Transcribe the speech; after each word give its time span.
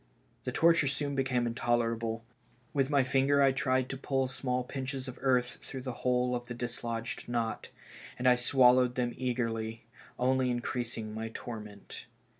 The 0.45 0.51
torture 0.51 0.87
soon 0.87 1.13
became 1.13 1.45
intolerable. 1.45 2.23
With 2.73 2.89
my 2.89 3.03
finger 3.03 3.39
I 3.43 3.51
tried 3.51 3.87
to 3.89 3.97
pull 3.97 4.27
small 4.27 4.63
pinches 4.63 5.07
of 5.07 5.19
earth 5.21 5.57
through 5.61 5.83
the 5.83 5.93
whole 6.01 6.33
of 6.35 6.47
the 6.47 6.55
dislodged 6.55 7.29
knot, 7.29 7.69
and 8.17 8.27
I 8.27 8.33
swallowed 8.33 8.95
them 8.95 9.13
eagerly, 9.15 9.85
only 10.17 10.49
in 10.49 10.61
creasing 10.61 11.13
my 11.13 11.29
torment. 11.35 12.07